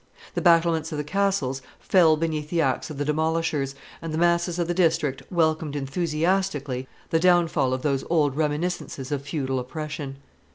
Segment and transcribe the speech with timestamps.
[0.33, 4.57] The battlements of the castles fell beneath the axe of the demolishers, and the masses
[4.57, 10.15] of the district welcomed enthusiastically the downfall of those old reminiscences of feudal oppression.